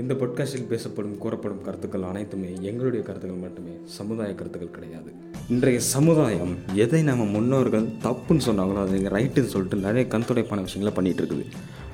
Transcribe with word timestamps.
இந்த 0.00 0.14
பொட்காஸ்டில் 0.14 0.70
பேசப்படும் 0.70 1.18
கூறப்படும் 1.18 1.60
கருத்துக்கள் 1.66 2.06
அனைத்துமே 2.08 2.48
எங்களுடைய 2.68 3.04
கருத்துக்கள் 3.04 3.42
மட்டுமே. 3.44 3.74
சமுதாய 3.96 4.34
கருத்துக்கள் 4.34 4.72
கிடையாது. 4.76 5.10
இன்றைய 5.48 5.80
சமுதாயம் 5.80 6.54
எதை 6.84 7.02
நம்ம 7.02 7.24
முன்னோர்கள் 7.24 7.86
தப்புன்னு 8.06 8.46
சொன்னாங்களோ 8.46 8.80
அதை 8.82 8.92
நீங்கள் 8.92 9.14
ரைட்டுன்னு 9.18 9.52
சொல்லிட்டு 9.54 9.76
நிறைய 9.76 10.04
கண்துடைப்பான 10.14 10.64
விஷயங்களை 10.66 10.92
பண்ணிகிட்டு 10.96 11.22
இருக்குது. 11.22 11.46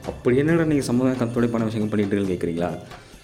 அப்படி 0.07 0.37
என்னடா 0.37 0.65
நீங்கள் 0.65 0.89
சமுதாய 0.91 1.17
கண்துடைப்பான 1.23 1.69
விஷயங்கள் 1.69 1.93
பண்ணிட்டு 1.93 2.15
இருக்குன்னு 2.15 2.35
கேட்குறீங்களா 2.35 2.73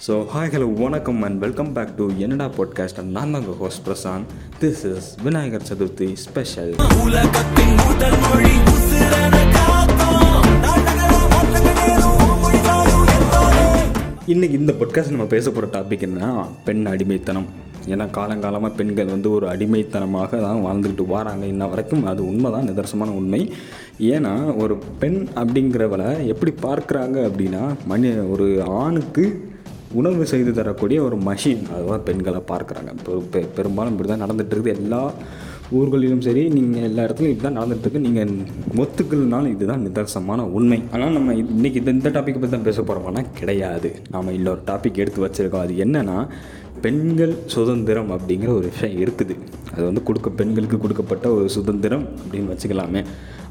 ஸோ 0.07 0.15
ஹாய் 0.33 0.53
ஹலோ 0.55 0.69
வணக்கம் 0.83 1.23
and 1.23 1.39
welcome 1.45 1.73
back 1.73 1.97
to 1.97 2.07
Ennada 2.25 2.49
podcast 2.59 3.03
நான் 3.17 3.35
தான் 3.37 3.47
host 3.63 3.85
Prashanth. 3.89 4.27
This 4.61 4.85
is 4.93 5.09
Vinayagar 5.23 5.69
Chaturthi 5.71 6.09
special 6.27 6.75
உலகத்தின் 7.05 7.77
முதல் 7.87 8.19
மொழி 8.27 8.55
இன்றைக்கி 14.37 14.53
இந்த 14.53 14.75
பொட்காஸ்ட் 14.81 15.09
நம்ம 15.09 15.25
பேச 15.25 15.51
போகிற 15.51 15.81
டாபிக் 15.81 16.09
என்னன்னா 16.09 16.47
பெண் 16.65 16.87
அடிமைத்தனம். 16.87 17.47
ஏன்னா 17.87 18.09
காலங்காலமாக 18.11 18.75
பெண்கள் 18.77 19.05
வந்து 19.05 19.31
ஒரு 19.31 19.49
அடிமைத்தனமாக 19.49 20.41
தான் 20.41 20.65
வாழ்ந்துக்கிட்டு 20.65 21.07
வராங்க. 21.07 21.47
இன்ன 21.47 21.67
வரைக்கும் 21.67 22.05
அது 22.05 22.27
உண்மை 22.27 22.51
தான் 22.51 22.69
நிதர்சனமான 22.69 23.11
உண்மை. 23.11 23.53
ஏன்னா 24.01 24.57
ஒரு 24.57 24.79
பெண் 24.99 25.27
அப்படிங்கிறவளை 25.35 26.27
எப்படி 26.27 26.55
பார்க்குறாங்க 26.63 27.31
அப்படின்னா 27.31 27.75
மணி 27.87 28.11
ஒரு 28.11 28.63
ஆணுக்கு 28.67 29.49
உணவு 29.93 30.27
செய்து 30.27 30.53
தரக்கூடிய 30.53 31.03
ஒரு 31.03 31.17
மஷின் 31.17 31.73
அதுதான் 31.75 32.05
பெண்களை 32.05 32.41
பார்க்குறாங்க. 32.49 32.91
இப்போ 32.99 33.23
பெ- 33.33 33.47
பெரும்பாலும் 33.55 33.99
இப்படி 33.99 34.19
தான் 34.19 34.31
நடந்துகிட்டு 34.31 34.55
இருக்குது. 34.55 34.75
எல்லா 34.75 35.13
ஊர்களிலும் 35.79 36.25
சரி 36.27 36.43
நீங்கள் 36.57 36.85
எல்லா 36.89 37.05
இடத்துலையும் 37.07 37.35
இதுதான் 37.35 37.57
தான் 37.61 38.05
நீங்கள் 38.07 38.35
ஒத்துக்கலனாலும் 38.83 39.55
இதுதான் 39.55 39.85
நிதர்சனமான 39.87 40.45
உண்மை. 40.59 40.79
ஆனால் 40.95 41.17
நம்ம 41.17 41.35
இன்றைக்கி 41.43 41.81
இந்த 41.83 41.93
இந்த 41.97 42.11
டாப்பிக்கை 42.17 42.41
பற்றி 42.41 42.55
தான் 42.57 42.69
பேச 42.69 42.81
போகிறோம்னா 42.83 43.25
கிடையாது. 43.41 43.91
நாம் 44.15 44.35
இன்னொரு 44.39 44.63
டாபிக் 44.71 45.01
எடுத்து 45.05 45.25
வச்சுருக்கோம். 45.27 45.65
அது 45.67 45.75
என்னென்னா 45.85 46.19
பெண்கள் 46.85 47.35
சுதந்திரம் 47.55 48.11
அப்படிங்கிற 48.17 48.51
ஒரு 48.59 48.67
விஷயம் 48.73 48.99
இருக்குது. 49.05 49.35
அது 49.73 49.85
வந்து 49.89 50.03
கொடுக்க 50.09 50.29
பெண்களுக்கு 50.41 50.79
கொடுக்கப்பட்ட 50.85 51.27
ஒரு 51.37 51.47
சுதந்திரம் 51.57 52.05
அப்படின்னு 52.23 52.53
வச்சுக்கலாமே. 52.53 53.03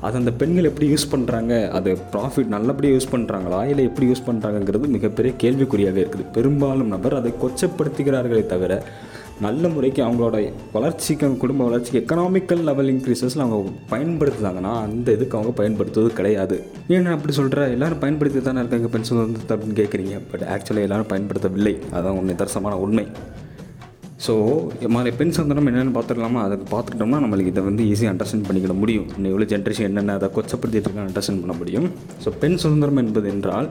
அது 0.06 0.16
அந்த 0.22 0.32
பெண்கள் 0.42 0.70
எப்படி 0.70 0.88
யூஸ் 0.94 1.12
பண்ணுறாங்க 1.14 1.54
அது 1.78 1.92
ப்ராஃபிட் 2.14 2.54
நல்லபடியாக 2.56 2.98
யூஸ் 2.98 3.12
பண்ணுறாங்களா 3.14 3.60
இல்லை 3.72 3.84
எப்படி 3.90 4.08
யூஸ் 4.12 4.28
பண்ணுறாங்கங்கிறது 4.30 4.88
மிகப்பெரிய 4.96 5.34
கேள்விக்குறியாகவே 5.44 6.02
இருக்குது. 6.04 6.26
பெரும்பாலும் 6.38 6.94
நபர் 6.96 7.20
அதை 7.20 7.34
கொச்சப்படுத்துகிறார்களே 7.44 8.46
தவிர 8.54 8.82
நல்ல 9.44 9.68
முறைக்கு 9.68 10.02
அவங்களோட 10.04 10.36
வளர்ச்சிக்கு 10.74 11.28
குடும்ப 11.38 11.62
வளர்ச்சிக்கு 11.68 12.00
எக்கனாமிக்கல் 12.02 12.62
லெவல் 12.68 12.92
இன்க்ரீசஸில் 12.94 13.44
அவங்க 13.46 13.72
பயன்படுத்துதாங்கன்னா 13.94 14.74
அந்த 14.86 15.08
இதுக்கு 15.16 15.38
அவங்க 15.38 15.52
பயன்படுத்துவது 15.60 16.12
கிடையாது. 16.20 16.58
ஏன்னா 16.96 17.14
அப்படி 17.16 17.34
சொல்கிற 17.40 17.64
எல்லோரும் 17.76 18.04
பயன்படுத்தி 18.04 18.42
தானே 18.42 18.60
இருக்காங்க 18.60 18.88
பெண் 18.94 19.08
சுதந்திரத்தை 19.10 19.56
அப்படின்னு 19.58 19.80
கேட்குறீங்க 19.82 20.20
பட் 20.32 20.46
ஆக்சுவலாக 20.56 20.88
எல்லோரும் 20.88 21.10
பயன்படுத்தவில்லை. 21.14 21.74
அதுதான் 21.94 22.18
ஒரு 22.20 22.30
நிதர்சனமான 22.32 22.78
உண்மை. 22.86 23.06
ஸோ 24.26 24.34
மாதிரி 24.96 25.16
பெண் 25.20 25.34
சுதந்திரம் 25.38 25.68
என்னென்னு 25.70 25.96
பார்த்துக்கலாமா 25.98 26.42
அதை 26.46 26.58
பார்த்துக்கிட்டோம்னா 26.74 27.20
நம்மளுக்கு 27.24 27.54
இதை 27.54 27.64
வந்து 27.64 27.84
ஈஸியாக 27.92 28.14
அண்டர்ஸ்டாண்ட் 28.14 28.48
பண்ணிக்கிட 28.48 28.76
முடியும். 28.84 29.08
இன்னும் 29.16 29.32
எவ்வளோ 29.34 29.48
ஜென்ரேஷன் 29.54 29.90
என்னென்ன 29.90 30.16
அதை 30.20 30.30
கொச்சப்படுத்திட்டு 30.38 30.88
இருக்கான்னு 30.88 31.12
அண்டர்ஸ்டாண்ட் 31.12 31.44
பண்ண 31.44 31.56
முடியும். 31.62 31.88
ஸோ 32.26 32.32
பெண் 32.44 32.58
சுதந்திரம் 32.64 33.02
என்பது 33.04 33.30
என்றால் 33.36 33.70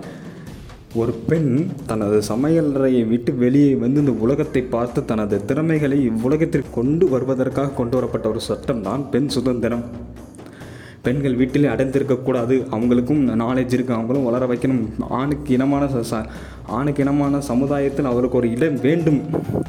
ஒரு 0.95 1.13
பெண் 1.13 1.67
தனது 1.87 2.23
சமையலறையை 2.29 3.09
விட்டு 3.09 3.35
வெளியே 3.35 3.75
வந்து 3.75 4.01
இந்த 4.01 4.13
உலகத்தை 4.13 4.63
பார்த்து 4.63 5.05
தனது 5.05 5.45
திறமைகளை 5.45 6.09
இவ்வுலகத்திற்கு 6.09 6.71
கொண்டு 6.75 7.09
வருவதற்காக 7.09 7.69
கொண்டு 7.69 7.95
வரப்பட்ட 7.95 8.29
ஒரு 8.29 8.41
சட்டம் 8.41 8.83
தான் 8.83 9.11
பெண் 9.11 9.29
சுதந்திரம். 9.29 9.85
பெண்கள் 11.03 11.35
வீட்டிலே 11.35 11.69
அடைந்திருக்கக்கூடாது 11.69 12.67
அவங்களுக்கும் 12.71 13.29
நாலேஜ் 13.41 13.75
இருக்குது 13.75 13.93
அவங்களும் 13.93 14.25
வளர 14.25 14.47
வைக்கணும். 14.47 14.89
ஆணுக்கு 14.99 15.53
இனமான 15.53 15.85
ச- 15.85 16.25
ஆணுக்கு 16.67 17.03
இனமான 17.03 17.41
சமுதாயத்தில் 17.41 18.05
அவருக்கு 18.05 18.37
ஒரு 18.37 18.51
இடம் 18.51 18.81
வேண்டும் 18.81 19.21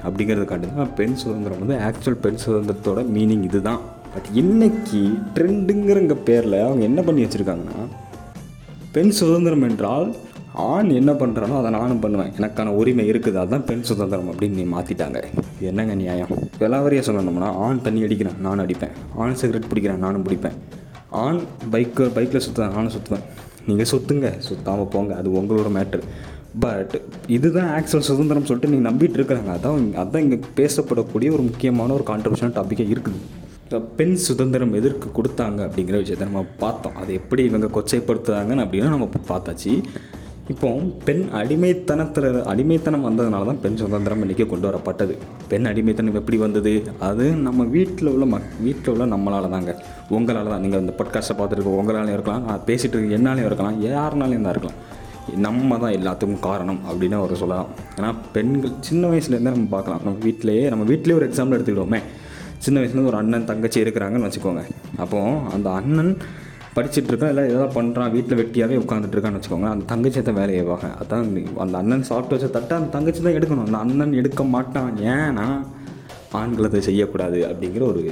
அப்படிங்கிறதுக்காண்டி 0.04 0.76
தான் 0.76 0.96
பெண் 0.96 1.16
சுதந்திரம் 1.16 1.68
வந்து 1.68 1.86
ஆக்சுவல் 1.86 2.18
பெண் 2.22 2.38
சுதந்திரத்தோட 2.46 3.06
மீனிங் 3.14 3.44
இதுதான். 3.44 3.80
பட் 4.14 4.26
இன்னைக்கு 4.34 5.10
ட்ரெண்டுங்கிறங்க 5.36 6.14
பேரில் 6.14 6.60
அவங்க 6.60 6.84
என்ன 6.84 7.02
பண்ணி 7.02 7.24
வச்சுருக்காங்கன்னா 7.24 7.86
பெண் 8.92 9.10
சுதந்திரம் 9.10 9.62
என்றால் 9.62 10.16
ஆண் 10.56 10.90
என்ன 10.90 11.12
பண்ணுறானோ 11.12 11.58
அதை 11.58 11.72
நானும் 11.72 12.00
பண்ணுவேன். 12.00 12.32
எனக்கான 12.38 12.68
உரிமை 12.68 13.12
இருக்குது. 13.12 13.34
அதுதான் 13.34 13.66
பெண் 13.66 13.82
சுதந்திரம் 13.82 14.32
அப்படின்னு 14.32 14.50
நீ 14.50 14.64
மாற்றிட்டாங்க 14.64 15.24
என்னங்க 15.60 15.96
நியாயம்? 15.96 16.28
விலாவரியாக 16.60 17.12
சொல்லணும்னா 17.12 17.44
ஆண் 17.44 17.82
தண்ணி 17.82 18.02
அடிக்கிறான் 18.02 18.40
நானும் 18.40 18.60
அடிப்பேன். 18.60 18.90
ஆண் 19.16 19.34
சிகரெட் 19.34 19.64
பிடிக்கிறேன் 19.74 19.98
நானும் 19.98 20.24
பிடிப்பேன். 20.24 20.56
ஆண் 21.10 21.40
பைக்கு 21.72 22.10
பைக்கில் 22.14 22.42
சுற்றுவேன் 22.42 22.74
நானும் 22.74 22.92
சுற்றுவேன் 22.92 23.24
நீங்கள் 23.68 23.86
சுற்றுங்க 23.92 24.32
சுத்தாமல் 24.38 24.90
போங்க. 24.92 25.16
அது 25.16 25.30
உங்களோட 25.30 25.66
மேட்ரு 25.76 26.02
பட் 26.60 27.02
இதுதான் 27.28 27.82
ஆக்சுவல் 27.82 28.00
சுதந்திரம் 28.00 28.46
சொல்லிட்டு 28.46 28.76
நீங்கள் 28.76 28.92
நம்பிட்டு 28.92 29.14
இருக்கிறாங்க. 29.14 29.58
அதான் 29.58 29.78
இங்க- 29.78 30.04
அதான் 30.04 30.18
இங்கே 30.18 30.40
பேசப்படக்கூடிய 30.56 31.32
ஒரு 31.32 31.42
முக்கியமான 31.42 31.94
ஒரு 31.94 32.04
கான்ட்ரவர்ஷன் 32.08 32.54
டாப்பிக்காக 32.54 32.96
இருக்குது. 32.96 33.84
பெண் 33.98 34.14
சுதந்திரம் 34.14 34.74
எதற்கு 34.74 35.22
கொடுத்தாங்க 35.22 35.58
அப்படிங்கிற 35.58 35.98
விஷயத்தை 35.98 36.18
நம்ம 36.18 36.46
பார்த்தோம். 36.60 36.96
அது 36.96 37.14
எப்படி 37.14 37.44
இவங்க 37.44 37.68
கொச்சைப்படுத்துறாங்கன்னு 37.68 38.66
அப்படின்னா 38.66 38.90
நம்ம 38.90 39.10
பார்த்தாச்சு. 39.28 39.84
இப்போ 40.54 40.70
பெண் 41.06 41.22
அடிமைத்தனத்தில் 41.38 42.28
அடிமைத்தனம் 42.52 43.06
வந்ததுனால 43.06 43.46
தான் 43.50 43.62
பெண் 43.64 43.78
சுதந்திரம் 43.80 44.24
இன்றைக்கி 44.24 44.46
கொண்டு 44.52 44.68
வரப்பட்டது. 44.70 45.14
பெண் 45.52 45.70
அடிமைத்தனம் 45.70 46.18
எப்படி 46.20 46.38
வந்தது? 46.44 46.74
அது 47.08 47.26
நம்ம 47.46 47.64
வீட்டில் 47.76 48.10
உள்ள 48.12 48.26
மக் 48.34 48.52
வீட்டில் 48.66 48.92
உள்ள 48.94 49.06
நம்மளால 49.14 49.50
தாங்க 49.56 49.74
உங்களால் 50.18 50.52
தான் 50.54 50.62
நீங்கள் 50.66 50.84
இந்த 50.84 50.94
பொட்காஸ்ட்டை 51.00 51.38
பார்த்துருக்கோம் 51.40 51.80
உங்களாலையும் 51.80 52.16
இருக்கலாம். 52.18 52.46
நான் 52.50 52.64
பேசிகிட்டு 52.70 52.96
இருக்க 52.98 53.20
என்னாலையும் 53.20 53.50
இருக்கலாம். 53.50 53.80
யாருனாலையும் 53.88 54.46
தான் 54.48 54.56
இருக்கலாம். 54.58 54.80
நம்ம 55.48 55.78
தான் 55.84 55.98
எல்லாத்துக்கும் 56.00 56.46
காரணம் 56.50 56.80
அப்படின்னு 56.90 57.20
அவர் 57.22 57.36
சொல்லலாம். 57.44 57.70
ஏன்னா 57.98 58.12
பெண்கள் 58.38 58.78
சின்ன 58.90 59.04
வயசுலேருந்தே 59.12 59.56
நம்ம 59.58 59.70
பார்க்கலாம். 59.76 60.02
நம்ம 60.06 60.18
வீட்டிலேயே 60.28 60.66
நம்ம 60.74 60.86
வீட்டிலேயே 60.94 61.20
ஒரு 61.22 61.30
எக்ஸாம்பிள் 61.32 61.58
எடுத்துக்கிடுவோமே. 61.58 62.02
சின்ன 62.66 62.80
வயசுலேருந்து 62.82 63.14
ஒரு 63.14 63.22
அண்ணன் 63.24 63.52
தங்கச்சி 63.52 63.80
இருக்கிறாங்கன்னு 63.86 64.28
வச்சுக்கோங்க. 64.30 64.64
அப்போது 65.04 65.40
அந்த 65.56 65.70
அண்ணன் 65.82 66.14
படிச்சுட்டு 66.76 67.10
இருக்கான் 67.12 67.32
இல்லை 67.34 67.44
ஏதாவது 67.52 67.76
பண்ணுறான் 67.78 68.14
வீட்டில் 68.16 68.40
வெட்டியாகவே 68.40 68.80
உட்காந்துட்டு 68.84 69.16
இருக்கான்னு 69.16 69.40
வச்சுக்கோங்க 69.40 69.70
அந்த 69.74 69.86
தங்கச்சி 69.92 70.22
தான் 70.30 70.40
வேலையை 70.40 70.64
வாங்க 70.70 70.88
அதான் 71.02 71.30
அந்த 71.66 71.76
அண்ணன் 71.82 72.08
சாப்பிட்டு 72.10 72.36
வச்ச 72.36 72.48
தட்டை 72.56 72.74
அந்த 72.80 72.90
தங்கச்சி 72.96 73.22
தான் 73.28 73.38
எடுக்கணும். 73.38 73.68
அந்த 73.68 73.80
அண்ணன் 73.84 74.18
எடுக்க 74.22 74.44
மாட்டான். 74.56 74.92
ஏன்னா 75.14 75.48
ஆண்கள் 76.40 76.68
அதை 76.70 76.82
செய்யக்கூடாது 76.90 77.40
அப்படிங்கிற 77.50 77.86
ஒரு 77.92 78.04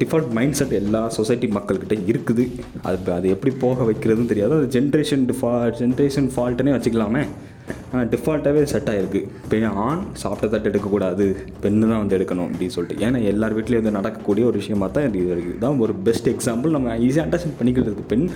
டிஃபால்ட் 0.00 0.34
மைண்ட் 0.38 0.56
செட் 0.58 0.74
எல்லா 0.80 1.00
சொசைட்டி 1.16 1.46
மக்கள்கிட்ட 1.54 1.94
இருக்குது. 2.10 2.44
அது 2.88 3.12
அது 3.16 3.28
எப்படி 3.36 3.52
போக 3.64 3.84
வைக்கிறதுன்னு 3.88 4.30
தெரியாது. 4.32 4.58
அது 4.58 4.68
ஜென்ரேஷன் 4.76 5.24
டிஃபா 5.30 5.52
ஜென்ரேஷன் 5.80 6.28
ஃபால்ட்டுனே 6.34 6.74
வச்சுக்கலாமே. 6.76 7.22
டிஃபால்ட்டாகவே 8.12 8.62
செட் 8.72 8.90
ஆகிருக்கு 8.92 9.20
இப்போ 9.42 9.56
ஆண் 9.86 10.02
சாப்பிட்ட 10.22 10.46
தட்டு 10.52 10.68
எடுக்கக்கூடாது? 10.70 11.26
பெண்ணு 11.62 11.84
தான் 11.90 12.00
வந்து 12.02 12.16
எடுக்கணும் 12.18 12.46
அப்படின்னு 12.48 12.74
சொல்லிட்டு. 12.76 13.02
ஏன்னா 13.06 13.18
எல்லார் 13.30 13.54
வீட்லேயும் 13.56 13.82
வந்து 13.82 13.96
நடக்கக்கூடிய 13.98 14.44
ஒரு 14.50 14.56
விஷயமா 14.62 14.86
தான் 14.96 15.06
இது 15.08 15.18
இருக்குது. 15.34 15.54
இதுதான் 15.54 15.80
ஒரு 15.86 15.94
பெஸ்ட் 16.06 16.28
எக்ஸாம்பிள் 16.34 16.74
நம்ம 16.76 16.96
ஈஸியாக 17.06 17.24
அண்டர்ஸ்டாண்ட் 17.26 17.58
பண்ணிக்கிறதுக்கு 17.60 18.04
பெண் 18.12 18.26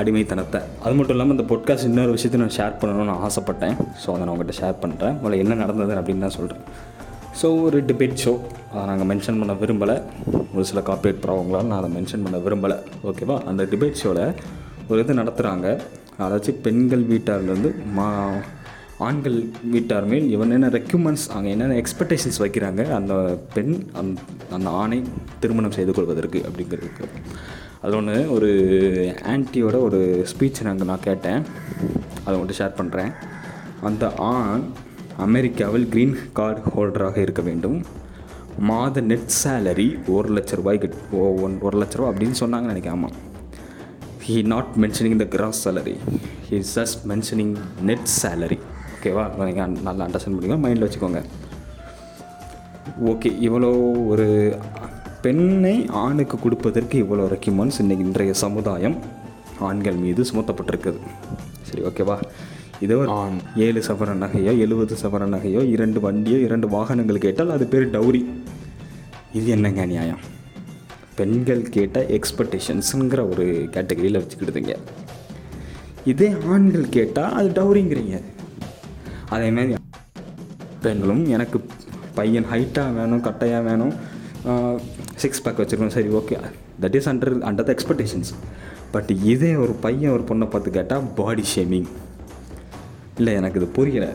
அடிமைத்தனத்தை. 0.00 0.60
அது 0.84 0.94
மட்டும் 0.98 1.14
இல்லாமல் 1.16 1.36
இந்த 1.36 1.46
பொட்காஸ்ட் 1.52 1.88
இன்னொரு 1.90 2.12
விஷயத்தை 2.16 2.38
நான் 2.42 2.54
ஷேர் 2.58 2.78
பண்ணணும்னு 2.82 3.16
ஆசைப்பட்டேன். 3.28 3.74
ஸோ 4.02 4.08
அதை 4.14 4.22
நான் 4.24 4.32
உங்கள்கிட்ட 4.34 4.56
ஷேர் 4.62 4.76
பண்ணுறேன் 4.84 5.16
உங்களை 5.18 5.38
என்ன 5.44 5.56
நடந்தது 5.62 5.94
அப்படின்னு 6.00 6.24
தான் 6.26 6.36
சொல்கிறேன் 6.38 6.64
ஸோ 7.40 7.48
ஒரு 7.66 7.78
டிபேட் 7.88 8.16
ஷோ 8.22 8.32
அதை 8.72 8.84
நாங்கள் 8.90 9.08
மென்ஷன் 9.10 9.38
பண்ண 9.40 9.54
விரும்பலை. 9.62 9.96
ஒரு 10.54 10.64
சில 10.70 10.80
காப்பீட் 10.90 11.20
ப்ராப்ளங்களால் 11.24 11.68
நான் 11.70 11.80
அதை 11.82 11.90
மென்ஷன் 11.98 12.24
பண்ண 12.26 12.38
விரும்பலை. 12.46 12.78
ஓகேவா 13.10 13.38
அந்த 13.50 13.64
டிபேட் 13.72 14.00
ஷோவில் 14.02 14.24
ஒரு 14.90 15.00
இது 15.02 15.20
நடத்துகிறாங்க 15.20 15.68
அதாச்சும் 16.18 16.60
பெண்கள் 16.62 17.04
வீட்டார்லேருந்து 17.04 17.70
மா 17.94 18.30
ஆண்கள் 18.98 19.46
வீட்டார் 19.70 20.04
மேல் 20.04 20.30
இவன் 20.30 20.50
என்ன 20.50 20.68
ரெக்யூமெண்ட்ஸ் 20.68 21.24
அங்கே 21.34 21.50
என்னென்ன 21.50 21.78
எக்ஸ்பெக்டேஷன்ஸ் 21.82 22.38
வைக்கிறாங்க 22.38 22.90
அந்த 22.90 23.14
பெண் 23.54 23.86
அந்த 23.92 24.20
அந்த 24.50 24.70
ஆணை 24.70 25.02
திருமணம் 25.40 25.70
செய்து 25.70 25.92
கொள்வதற்கு 25.92 26.42
அப்படிங்கிறதுக்கு. 26.48 27.06
அது 27.80 27.96
ஒன்று 27.96 28.32
ஒரு 28.32 28.50
ஆன்ட்டியோட 29.22 29.80
ஒரு 29.82 30.26
ஸ்பீச் 30.32 30.62
நாங்கள் 30.62 30.86
நான் 30.86 31.06
கேட்டேன். 31.08 31.42
அதை 32.24 32.38
மட்டும் 32.38 32.58
ஷேர் 32.60 32.78
பண்ணுறேன் 32.80 33.12
அந்த 33.80 34.12
ஆண் 34.16 34.62
அமெரிக்காவில் 35.16 35.88
க்ரீன் 35.94 36.16
கார்டு 36.32 36.60
ஹோல்டராக 36.76 37.16
இருக்க 37.16 37.42
வேண்டும். 37.42 37.84
மாத 38.58 39.00
நெட் 39.00 39.28
சேலரி 39.44 39.88
ஒரு 40.06 40.28
லட்ச 40.34 40.54
ரூபாய்க்கு 40.54 40.88
ஒன் 41.18 41.58
ஒரு 41.60 41.78
லட்ச 41.82 41.96
ரூபா 41.96 42.10
அப்படின்னு 42.12 42.40
சொன்னாங்கன்னு 42.40 42.74
நினைக்காமல் 42.74 42.90
ஆமாம் 42.92 43.30
he 44.24 44.34
not 44.52 44.72
mentioning 44.82 45.16
the 45.20 45.24
gross 45.34 45.60
salary 45.64 45.94
he 46.46 46.54
is 46.62 46.72
just 46.78 47.00
mentioning 47.10 47.54
net 47.88 48.08
salary 48.20 48.58
ஓகேவா 48.94 49.24
நீங்கள் 49.48 49.72
நல்லா 49.86 50.02
அண்டர்ஸ்டாண்ட் 50.06 50.36
பண்ணிக்கோங்க 50.36 50.64
மைண்டில் 50.64 50.86
வச்சுக்கோங்க. 50.86 51.20
ஓகே 53.12 53.30
இவ்வளோ 53.46 53.70
ஒரு 54.12 54.26
பெண்ணை 55.24 55.74
ஆணுக்கு 56.02 56.38
கொடுப்பதற்கு 56.44 56.96
இவ்வளோ 57.04 57.24
ரெக்யூமெண்ட்ஸ் 57.34 57.80
இன்றைக்கி 57.84 58.04
இன்றைய 58.08 58.34
சமுதாயம் 58.44 58.96
ஆண்கள் 59.68 59.98
மீது 60.04 60.24
சுமத்தப்பட்டிருக்குது. 60.30 61.00
சரி 61.70 61.82
ஓகேவா 61.90 62.16
இதோ 62.86 62.98
ஆண். 63.18 63.38
ஏழு 63.66 63.82
சவர 63.88 64.14
நகையோ 64.24 64.54
எழுபது 64.66 64.96
சவர 65.02 65.26
நகையோ 65.34 65.62
இரண்டு 65.74 66.00
வண்டியோ 66.06 66.38
இரண்டு 66.46 66.68
வாகனங்கள் 66.76 67.24
கேட்டால் 67.26 67.54
அது 67.56 67.66
பேர் 67.74 67.92
டௌரி 67.96 68.22
இது 69.40 69.46
என்னங்க 69.56 69.84
நியாயம்? 69.94 70.22
பெண்கள் 71.18 71.62
கேட்ட 71.76 72.00
எக்ஸ்பெக்டேஷன்ஸுங்கிற 72.16 73.20
ஒரு 73.32 73.44
கேட்டகரியில் 73.74 74.20
வச்சுக்கிடுதுங்க. 74.22 74.74
இதே 76.12 76.28
ஆண்கள் 76.52 76.86
கேட்டால் 76.96 77.34
அது 77.38 77.50
டவுரிங்கிறீங்க 77.58 78.16
அதேமாதிரி 79.34 79.76
பெண்களும் 80.86 81.24
எனக்கு 81.36 81.58
பையன் 82.18 82.48
ஹைட்டாக 82.52 82.96
வேணும் 82.98 83.22
கட்டையாக 83.28 83.62
வேணும் 83.68 83.94
சிக்ஸ் 85.22 85.42
பேக் 85.44 85.60
வச்சுருக்கணும். 85.62 85.96
சரி 85.98 86.10
okay 86.20 86.36
that 86.82 86.96
is 86.98 87.08
under 87.12 87.34
under 87.48 87.68
the 87.68 87.72
expectations 87.76 88.32
but 88.94 89.10
இதே 89.32 89.52
ஒரு 89.64 89.74
பையன் 89.84 90.14
ஒரு 90.16 90.24
பொண்ணை 90.30 90.46
பார்த்து 90.54 90.76
கேட்டால் 90.78 91.06
பாடி 91.20 91.44
ஷேமிங் 91.54 91.88
இல்லை 93.20 93.32
எனக்கு 93.40 93.58
இது 93.60 93.68
புரியலை. 93.78 94.10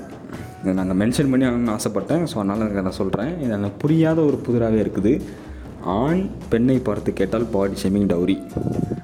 நாங்கள் 0.79 0.97
மென்ஷன் 1.01 1.31
பண்ணி 1.31 1.45
ஆகணும்னு 1.47 1.73
ஆசைப்பட்டேன். 1.77 2.23
ஸோ 2.29 2.35
அதனால் 2.41 2.63
எனக்கு 2.65 2.85
நான் 2.87 2.99
சொல்கிறேன் 3.01 3.31
இது 3.43 3.51
எனக்கு 3.57 3.77
புரியாத 3.83 4.19
ஒரு 4.29 4.37
புதிராகவே 4.45 4.79
இருக்குது. 4.85 5.13
ஆண் 5.83 6.23
பெண்ணை 6.49 6.79
பார்த்து 6.79 7.13
கேட்டால் 7.13 7.45
பாடி 7.55 7.75
ஷேமிங் 7.83 8.09
டவுரி 8.13 8.37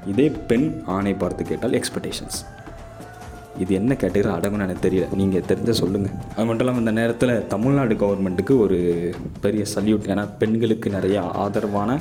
இதே 0.07 0.29
பெண் 0.29 0.67
ஆணை 0.85 1.13
பார்த்து 1.13 1.43
கேட்டால் 1.43 1.71
எக்ஸ்பெக்டேஷன்ஸ் 1.71 2.39
இது 3.59 3.73
என்ன 3.73 3.93
கேட்டகரி 3.93 4.29
அடங்கும்னு 4.35 4.65
எனக்கு 4.65 4.89
தெரியல. 4.89 5.15
நீங்கள் 5.15 5.43
தெரிஞ்ச 5.47 5.69
சொல்லுங்கள் 5.69 6.15
அது 6.35 6.45
மட்டும் 6.45 6.65
இல்லாமல் 6.65 6.83
இந்த 6.83 6.91
நேரத்தில் 6.91 7.47
தமிழ்நாடு 7.47 7.95
கவர்மெண்ட்டுக்கு 7.95 8.57
ஒரு 8.59 8.79
பெரிய 9.41 9.65
சல்யூட் 9.75 10.09
ஏன்னா 10.11 10.29
பெண்களுக்கு 10.37 10.89
நிறைய 10.89 11.21
ஆதரவான 11.21 11.99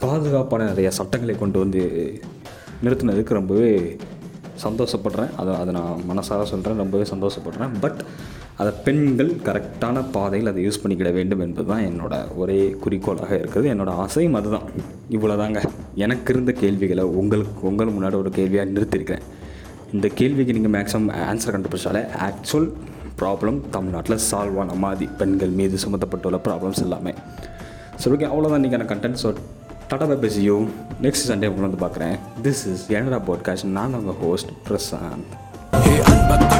பாதுகாப்பான 0.00 0.64
நிறைய 0.64 0.90
சட்டங்களை 0.90 1.36
கொண்டு 1.38 1.58
வந்து 1.58 1.82
நிறுத்தினதுக்கு 2.84 3.38
ரொம்பவே 3.40 3.96
சந்தோஷப்படுறேன். 4.64 5.34
அதை 5.36 5.54
அதை 5.54 5.72
நான் 5.74 6.00
மனசார 6.08 6.42
சொல்கிறேன் 6.42 6.76
ரொம்பவே 6.76 7.04
சந்தோஷப்படுறேன். 7.10 7.80
பட் 7.80 8.00
அதை 8.60 8.72
பெண்கள் 8.86 9.30
கரெக்டான 9.46 9.98
பாதையில் 10.14 10.50
அதை 10.50 10.60
யூஸ் 10.66 10.80
பண்ணிக்கிட 10.82 11.10
வேண்டும் 11.18 11.42
என்பது 11.44 11.68
தான் 11.70 11.84
என்னோட 11.90 12.14
ஒரே 12.42 12.58
குறிக்கோளாக 12.82 13.32
இருக்குது. 13.40 13.66
என்னோடய 13.72 14.02
ஆசையும் 14.04 14.36
அதுதான். 14.40 14.66
இவ்வளோதாங்க 15.16 15.60
எனக்கு 16.04 16.32
இருந்த 16.34 16.52
கேள்விகளை 16.62 17.04
உங்களுக்கு 17.20 17.62
உங்கள் 17.70 17.94
முன்னாடி 17.96 18.16
ஒரு 18.22 18.32
கேள்வியாக 18.38 18.72
நிறுத்தியிருக்கிறேன். 18.76 19.24
இந்த 19.96 20.08
கேள்விக்கு 20.20 20.56
நீங்கள் 20.58 20.74
மேக்ஸிமம் 20.76 21.10
ஆன்சர் 21.30 21.54
கண்டுபிடிச்சாலே 21.56 22.02
ஆக்சுவல் 22.28 22.68
ப்ராப்ளம் 23.22 23.58
தமிழ்நாட்டில் 23.76 24.22
சால்வ் 24.28 24.60
ஆன 24.64 24.76
மாதிரி 24.84 25.08
பெண்கள் 25.22 25.56
மீது 25.60 25.78
சுமத்தப்பட்டுள்ள 25.84 26.40
ப்ராப்ளம்ஸ் 26.48 26.82
எல்லாமே. 26.86 27.14
சரி 28.02 28.14
ஓகே 28.16 28.28
அவ்வளோதான் 28.32 28.64
நீங்கள் 28.66 28.90
கண்டென்ட் 28.92 29.20
ஸோ 29.24 29.30
டாடா 29.90 30.16
பேசியோ 30.24 30.56
நெக்ஸ்ட் 31.06 31.28
சண்டே 31.30 31.50
உங்களை 31.52 31.66
வந்து 31.68 31.82
பார்க்குறேன். 31.84 32.16
திஸ் 32.46 32.64
இஸ் 32.72 32.84
என்னடா 32.98 33.20
பாட்காஸ்ட் 33.30 33.68
நான் 33.78 33.98
உங்கள் 34.00 34.20
ஹோஸ்ட் 34.24 34.52
பிரசாந்த். 34.68 36.59